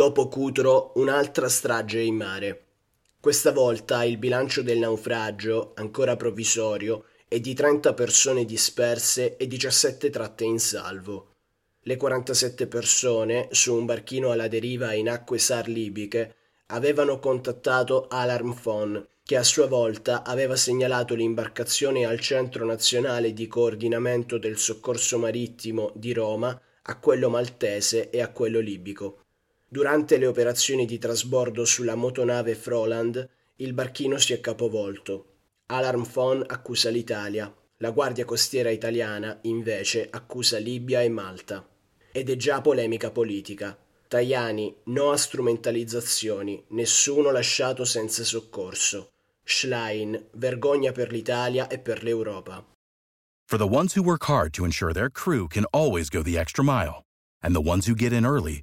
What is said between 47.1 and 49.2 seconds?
lasciato senza soccorso.